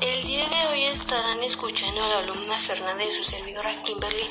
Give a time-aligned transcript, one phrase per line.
[0.00, 4.28] El día de hoy estarán escuchando a la alumna Fernanda y su servidora Kimberly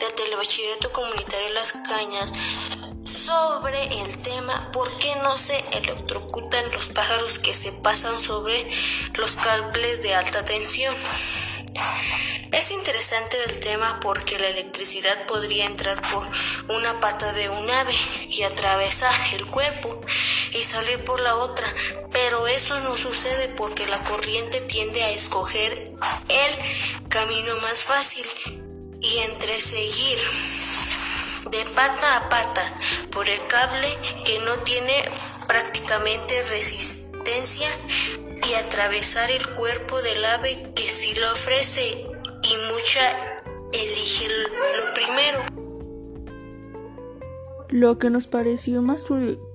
[0.00, 2.32] del Telebachillerato Comunitario Las Cañas
[3.04, 8.64] sobre el tema ¿Por qué no se electrocutan los pájaros que se pasan sobre
[9.14, 10.96] los cables de alta tensión?
[12.52, 16.28] Es interesante el tema porque la electricidad podría entrar por
[16.76, 17.94] una pata de un ave
[18.28, 20.00] y atravesar el cuerpo
[20.52, 21.66] y salir por la otra,
[22.52, 28.26] eso no sucede porque la corriente tiende a escoger el camino más fácil
[29.00, 30.18] y entre seguir
[31.50, 32.80] de pata a pata
[33.10, 33.88] por el cable
[34.24, 34.92] que no tiene
[35.48, 37.68] prácticamente resistencia
[38.48, 43.38] y atravesar el cuerpo del ave que sí lo ofrece y mucha
[43.72, 44.28] elige
[44.76, 45.38] lo primero.
[47.70, 49.02] Lo que nos pareció más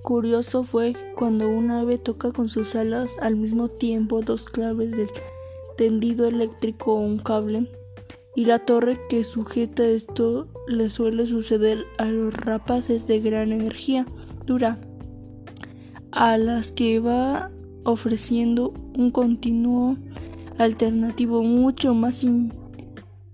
[0.08, 5.10] curioso fue cuando un ave toca con sus alas al mismo tiempo dos claves del
[5.76, 7.70] tendido eléctrico o un cable
[8.34, 14.08] y la torre que sujeta esto le suele suceder a los rapaces de gran energía
[14.46, 14.80] dura
[16.12, 17.52] a las que va
[17.84, 19.98] ofreciendo un continuo
[20.58, 22.26] alternativo mucho más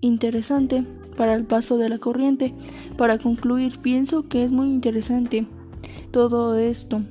[0.01, 0.83] interesante
[1.15, 2.51] para el paso de la corriente.
[2.97, 5.45] Para concluir, pienso que es muy interesante
[6.11, 7.01] todo esto.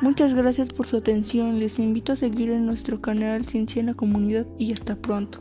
[0.00, 1.60] Muchas gracias por su atención.
[1.60, 5.40] Les invito a seguir en nuestro canal Ciencia en la Comunidad y hasta pronto.